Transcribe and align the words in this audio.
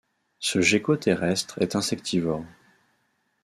Ce 0.39 0.61
gecko 0.61 0.97
terrestre 0.97 1.61
est 1.61 1.75
insectivore. 1.75 2.43